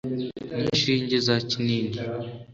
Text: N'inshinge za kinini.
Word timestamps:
N'inshinge 0.55 1.15
za 1.27 1.35
kinini. 1.49 1.97